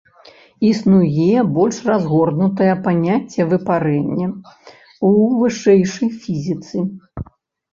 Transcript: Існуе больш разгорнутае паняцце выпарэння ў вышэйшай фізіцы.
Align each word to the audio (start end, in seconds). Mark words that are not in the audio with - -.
Існуе 0.69 1.43
больш 1.57 1.77
разгорнутае 1.91 2.71
паняцце 2.87 3.41
выпарэння 3.51 4.27
ў 4.31 5.09
вышэйшай 5.43 6.09
фізіцы. 6.25 6.77